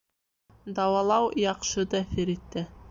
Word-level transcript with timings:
Дауалау 0.79 1.29
яҡшы 1.43 1.89
тәьҫир 1.97 2.35
итте 2.39 2.69